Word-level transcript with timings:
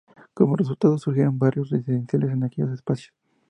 Como 0.33 0.55
resultado, 0.55 0.97
surgieron 0.97 1.37
barrios 1.37 1.69
residenciales 1.69 2.31
en 2.31 2.43
aquellos 2.43 2.71
espacios. 2.71 3.13